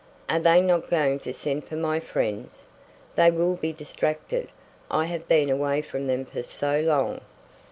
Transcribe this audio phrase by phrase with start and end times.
[0.29, 2.67] Are they not going to send for my friends?
[3.13, 4.47] They will be distracted.
[4.89, 7.21] I have been away from them for so long."